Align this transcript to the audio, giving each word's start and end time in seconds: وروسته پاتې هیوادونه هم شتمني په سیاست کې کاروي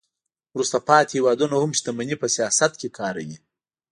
وروسته 0.53 0.77
پاتې 0.87 1.11
هیوادونه 1.17 1.55
هم 1.61 1.71
شتمني 1.79 2.15
په 2.21 2.27
سیاست 2.35 2.71
کې 2.79 2.89
کاروي 2.97 3.37